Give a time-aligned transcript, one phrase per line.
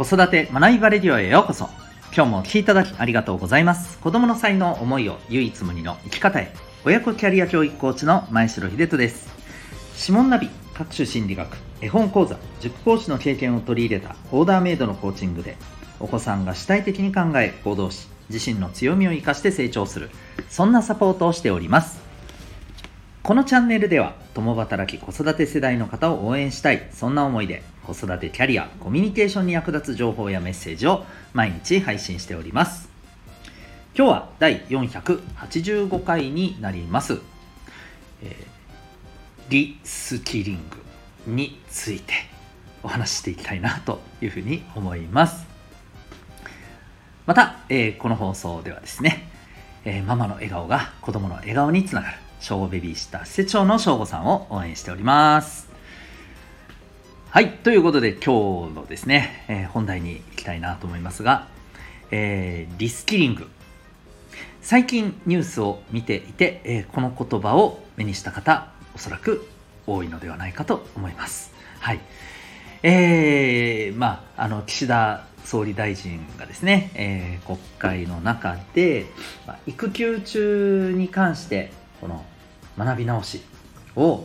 [0.00, 1.68] 子育て学びバレディオへようこそ。
[2.16, 3.98] 今日もお聴きいただきありがとうございます。
[3.98, 6.54] 子供の才能思いを唯一無二の生き方へ。
[6.86, 9.28] 親子キャリア教育コーチの前城秀人です。
[10.00, 15.58] 指紋ナビ各種心理学絵本講座塾講師の経験を取り入れたオーダーメイドのコーチングで
[15.98, 20.08] お子さんが主体的に考え行動し自身の強みを生かして成長する。
[20.48, 22.09] そんなサポートをしております。
[23.30, 32.90] このチャンネルでは共働き子育て世代の方を応援したいそんな思いで子育てキャリアコミュニケーションに役立つ情報やメッセージを毎日配信しております。
[33.96, 37.20] 今日は第485回になります、
[38.24, 38.32] えー、
[39.48, 42.12] リスキリングについて
[42.82, 45.46] お話ししていきたいなというふうに思います。
[47.26, 49.28] また、えー、この放送ではですね、
[49.84, 52.29] えー、ママの笑顔が子供の笑顔につながる。
[52.40, 55.68] 小午ベビーシッター施設長の正午さんを応援しております。
[57.28, 57.52] はい。
[57.52, 61.46] ということで今日のですね、えー、本題に行きたいなと思いますが、
[62.10, 63.48] えー、リスキリング。
[64.62, 69.46] 最近ニュースを見ていて、えー、この言葉を目にした方、おそらく
[69.86, 71.52] 多いのではないかと思います。
[71.78, 72.00] はい。
[72.82, 79.06] えー、まあ、あの、岸田総理大臣がですね、えー、国会の中で、
[79.46, 82.24] まあ、育休中に関してこの
[82.78, 83.42] 学び直し
[83.96, 84.24] を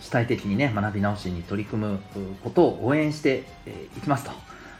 [0.00, 2.00] 主体的にね学び直しに取り組む
[2.42, 3.44] ことを応援して
[3.96, 4.38] いきますと、ま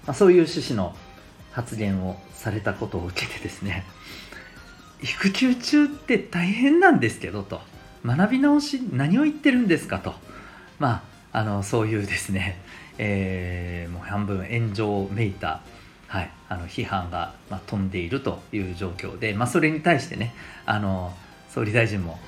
[0.09, 0.95] あ、そういう趣旨の
[1.53, 3.85] 発言をされたことを受けてですね。
[5.03, 7.61] 育休中って大変なんですけどと。
[8.05, 10.15] 学び直し何を言ってるんですかと。
[10.79, 12.61] まああのそういうですね、
[12.99, 15.61] えー、もう半分炎上をめいた
[16.09, 21.13] はい、あの批判が、ま、飛んでいるという状況で、まあ、それに対してねあの
[21.49, 22.19] 総理大臣も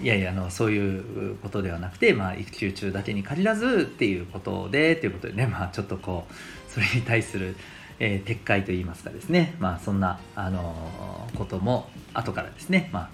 [0.00, 7.56] いやいやあのそういうことではなくて、まあ、育休中だけに限らずっていうことでということでね、まあ、ちょっとこうそれに対する、
[8.00, 13.10] えー、撤回といいますかですね、まあ、そんな、あのことも後からですね、まあ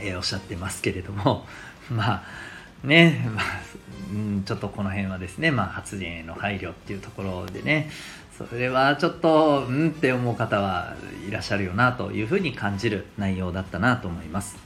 [0.00, 1.46] えー、おっしゃってますけれども
[1.90, 2.22] まあ
[2.84, 3.44] ね、まあ、
[4.10, 7.90] うん、ちょっとこの辺はですね、まあ、発言への配慮っていうところでね、
[8.36, 10.94] それはちょっとうんって思う方は
[11.26, 14.58] いらっしゃるよなというふうに感じる内容だったなと思います。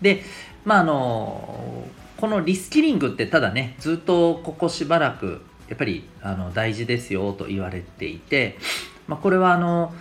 [0.00, 0.22] で
[0.64, 8.58] まああのこのリスキリングってただねずっとここしばらくやっぱりあの大事ですよと言われていて、
[9.06, 9.92] まあ、これはあの、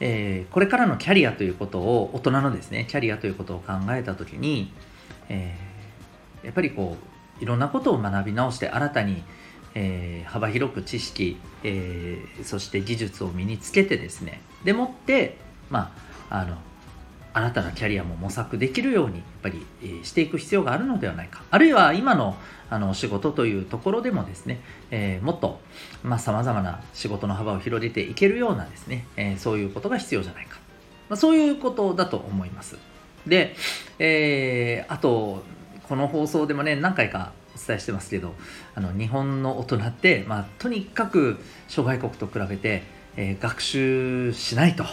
[0.00, 4.72] えー、これからのキャリアということを大人のですねキャリアということを考えた時に、
[5.28, 7.09] えー、やっぱりこう
[7.40, 9.22] いろんなことを学び直して新たに
[9.74, 14.40] えー、幅広く知識、えー、そして技術を身につけてですね。
[14.64, 15.36] でもって、
[15.70, 15.92] ま
[16.30, 16.56] あ、あの
[17.32, 21.42] 新たなキャリアも模索できるようにやっぱり、えー、していく必要があるのではないか。
[21.50, 22.36] あるいは今の
[22.72, 24.60] あの仕事というところでもですね、
[24.92, 25.60] えー、もっと
[26.18, 30.58] さまざ、まな仕事の幅を広げていけるようなですね、えー、そういうことが必要じゃないか、
[31.08, 32.78] まあ、そういうことだと思います。
[33.26, 33.56] で、
[33.98, 35.42] えー、あと
[35.90, 38.32] この放送でもね何回かお伝えしてますけど
[38.76, 42.84] あの日本の大人って、まあ、とにかく諸外国と比べて、
[43.16, 44.84] えー、学習しないと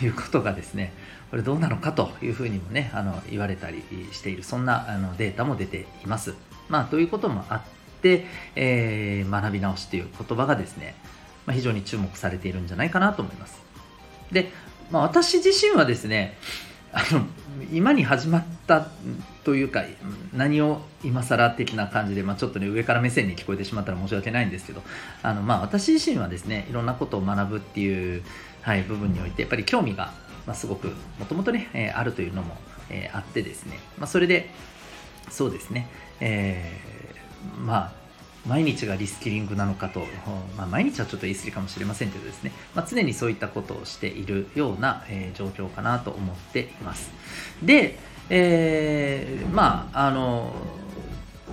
[0.00, 0.92] いうことがですね
[1.30, 3.82] これどうなのかというふうにもねあの言われたり
[4.12, 6.34] しているそんなあのデータも出ています。
[6.68, 8.24] まあ、ということもあって、
[8.54, 10.94] えー、学び直しという言葉がですね、
[11.46, 13.60] まあ、非常に注目されているんじゃないかなと思います。
[14.30, 14.52] で、
[14.92, 16.38] まあ、私自身はですね
[16.92, 17.26] あの
[17.72, 18.88] 今に始まった
[19.44, 19.84] というか
[20.32, 24.82] 何を今更的な感じで、まあ、ちょっとね上から目線に聞こえてしまったら申し訳ないんですけど
[25.22, 28.22] あの、まあ、私自身はですねいろんなことを学ぶっていう、
[28.62, 30.12] はい、部分においてやっぱり興味が、
[30.46, 32.56] まあ、すごくもともとね、えー、あるというのも、
[32.90, 34.50] えー、あってですね、まあ、それで
[35.30, 35.88] そうですね、
[36.20, 38.01] えー、まあ
[38.46, 40.00] 毎日がリスキリングなのかと、
[40.56, 47.10] まあ、毎日はちょっと言い過ぎかもしれませんけどですね、まあ、常にそういったことをしているような、えー、状況かなと思っています。
[47.62, 47.98] で、
[48.30, 50.52] えー、まああの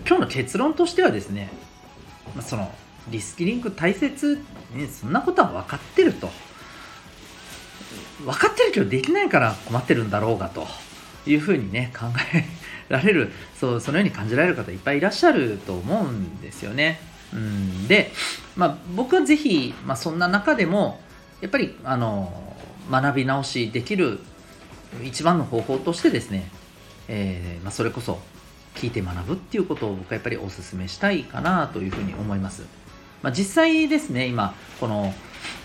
[0.07, 1.50] 今日の結論としてはですね、
[2.36, 2.71] まあ、その
[3.09, 4.44] リスキリング大切、
[4.74, 6.30] ね、そんなことは分かってると。
[8.24, 10.68] 分かってるけどできないから困ってるんだろうがと
[11.25, 12.45] いうふうにね考え
[12.89, 17.00] られるそうそのように感じられる方いっぱいいらっしゃると思うんですよね。
[17.33, 18.12] うん、で、
[18.56, 21.00] まあ、僕はぜひ、まあ、そんな中でも
[21.41, 22.56] やっぱりあの
[22.89, 24.19] 学び直しできる
[25.03, 26.50] 一番の方法としてですね
[27.09, 28.19] えー、まあ、それこそ
[28.75, 32.63] 聞いて学ぶっていうことを僕はやっぱりお勧めしたいかなというふうに思います。
[33.21, 35.13] まあ、実際ですね、今、この、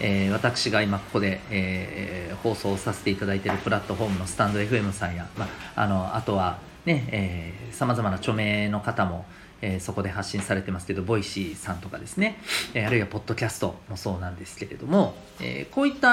[0.01, 5.49] えー、私が今ここで、えー、放送させていただいているプラットフォームのスタンド FM さんや、まあ、
[5.83, 9.25] あのあとは、ね、えー、様々な著名の方も、
[9.63, 12.39] えー、そこで発信されてますけど、ボイシーさんとかですね、
[12.75, 16.09] えー、あるいはポッドキャストもそうなんですけれども、えー、こういった、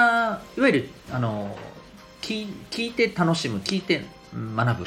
[0.56, 1.56] いわゆる、あの
[2.22, 4.86] 聞、聞いて楽しむ、聞いて学ぶ、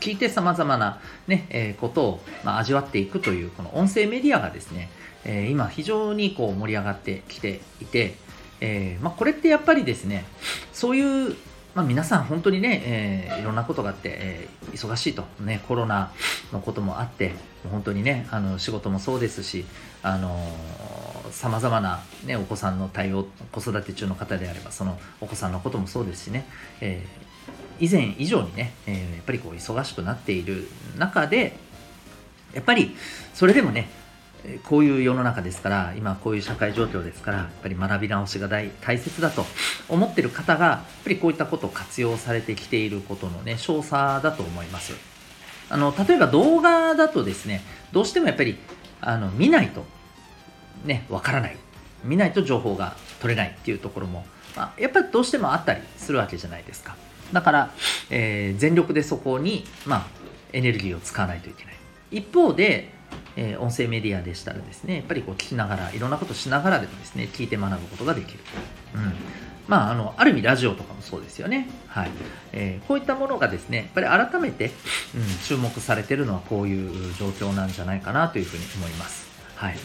[0.00, 4.90] 聞いて様々なね、えー、ことを、まあ、味わっていくという、この音声メディアがですね、
[5.24, 8.14] えー、今非常にこう盛り上がってきていて、
[8.60, 10.24] えー、まあ、これってやっぱりですね、
[10.72, 11.36] そういう
[11.76, 16.10] まあ、皆さん本当にね、えー、いろんなことがあって、えー、忙しいと、ね、コロナ
[16.50, 17.34] のこともあって、
[17.70, 19.66] 本当にね、あの仕事もそうですし、
[20.02, 20.40] あの
[21.32, 26.46] さまざまな、ね、お子さんの対応、子育て中の方であれば、そのお子さんのこともそうですしね、
[26.80, 31.58] えー、以前以上にね、えー、やっぱりこう忙しくなっている中で、
[32.54, 32.96] やっぱり
[33.34, 33.90] それでもね、
[34.64, 39.44] こういう世の中ですから、今こういう社会状況ですから、やっぱり学び直しが大切だと
[39.88, 44.94] 思ってる方が、やっぱりこういったことを活用されてきていることのね、少佐だと思います。
[45.68, 47.62] あの、例えば動画だとですね、
[47.92, 48.56] どうしてもやっぱり、
[49.00, 49.84] あの、見ないと、
[50.84, 51.56] ね、わからない。
[52.04, 54.24] 見ないと情報が取れないっていうところも、
[54.56, 56.96] まあ、やっぱりどうしてもあったりするわけじゃないですか。
[57.32, 57.70] だから、
[58.10, 60.06] えー、全力でそこに、まあ、
[60.52, 61.74] エネルギーを使わないといけない。
[62.10, 62.95] 一方で、
[63.36, 68.40] えー、音声メディアでしたらですね、やっぱりこう聞きながら、いろんなことしながらでもですね、聞いて学ぶことができる。
[68.94, 69.12] うん。
[69.68, 71.68] まあ、あの、ある意味ラジオとかもそうですよね。
[71.88, 72.10] はい。
[72.52, 74.72] えー、こういったものがですね、やっぱり改めて、うん、
[75.46, 79.26] 注目されてるのはこういう状況なんじゃないかなというふうに思います。
[79.56, 79.76] はい。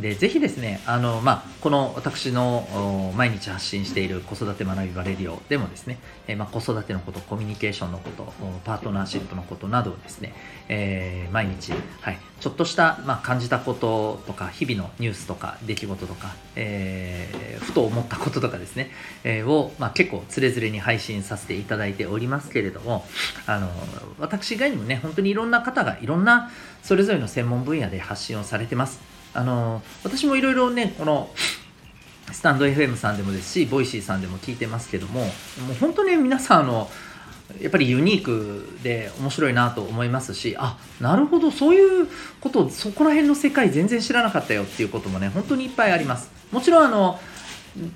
[0.00, 8.32] でぜひですね、あのまあ、この私の毎日発信している子育て学びバレリオでもですね、えー、まあ、子育てのこと、コミュニケーションのこと、
[8.64, 10.34] パートナーシップのことなどをですね、
[10.68, 11.72] えー、毎日、
[12.02, 18.90] はい、ちょっとした、まあ、感じたこととか、日々のニュースとか、出来事とか、えー、ふと思ったこととかですね、
[19.24, 23.06] えを、まあ、結構つれづれに配信させていただいておりますけれども、
[23.46, 23.70] あの
[24.18, 26.50] 私以外にもね、本当にいろんな方がいろんな
[26.82, 29.15] それぞれの専門分野で発信をされてます。
[29.36, 31.30] あの私もいろいろねこの
[32.32, 36.90] スタンド FM さんでもですしボイシーさんでも聞いてますけどももう本当に皆さんあの
[37.60, 42.08] やっぱりユニークで面白いなと思いますしあなるほどそういう
[42.40, 46.30] ことそこら辺の世界全然知らなかったよっていうこともね本当にいっぱいあります。
[46.50, 47.20] もちろんあの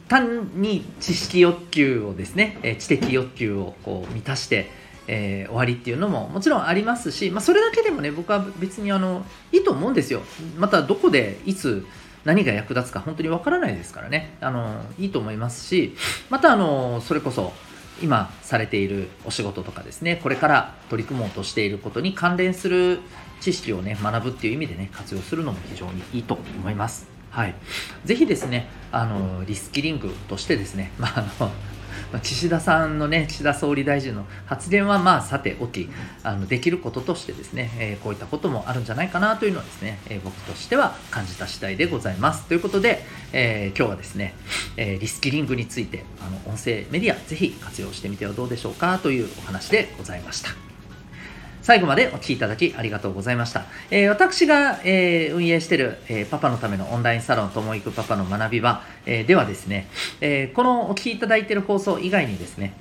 [0.09, 4.71] 単に知識欲求をですね知的欲求をこう満たして
[5.13, 10.23] えー、終わりっていうのももちろんありますし、まあ、それだけでもね僕は別にあのいいと思うんですよ。
[10.57, 11.85] またどこでいつ
[12.25, 14.37] 何が役立つか本当にわからないですからね。
[14.41, 15.97] あのいいと思いますし
[16.29, 17.53] またあのそれこそ
[18.01, 23.01] 今されているお仕事とかですねこれから取り組もうとしていることに関連する
[23.41, 27.21] 知識をね学ぶっていう意味でね活用するのも非常にいいと思います。
[27.31, 27.55] はい。
[28.05, 31.53] ぜひですね、あの、リスキリングとしてですね、まあ、あの、
[32.13, 35.89] まあ、岸田さんのね、岸田総理大臣の発言はまあさておき、
[36.23, 42.47] あのできることとしてですね、えー、こういったこともあるんじゃないかなというのはですね、えー、僕としては感じた次第でございます。
[42.47, 44.35] ということで、えー、今日はですね、
[44.77, 50.70] えリスキリングについて、あの音声メディア、ぜひ活用してみてはどうでしょうかというお話でございました。
[51.71, 53.65] 最後までお聴きいただきありがとうございました。
[53.93, 59.87] えー、私が、えー、運営している、えー、パパのためのオンラインサロンともいくパパの学び場、えではですね、
[60.21, 62.73] えこのお聴きいただいている放送以外にですね、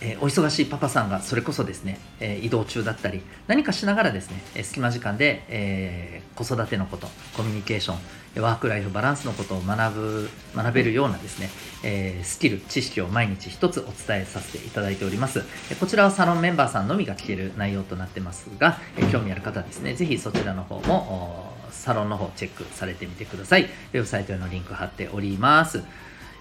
[0.00, 11.50] えー、お忙しいパパさんがそれこそですね、えー、移動中だったり何かしながらですね、えー、隙間時間で、え子育てのことコミュニケーションワークライフバランスのことを学ぶ学べるようなですね、
[11.82, 23.64] えスキル知識を毎日一つお伝えさせていただいております、えこちらはサロンメンバーさんのみが聞ける内容となってますが、え興味ある方はですねぜひそちらの方もサロンの方チェックされてみてください。
[23.64, 25.82] ウェブサイトへのリンク貼っております。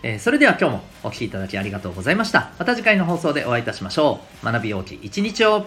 [0.03, 2.51] えー、それでは今日もお聴きいただきありがとうございました。
[2.59, 4.45] また次回の放送でお会いいたしましょう。
[4.45, 5.65] 学び大きい一日を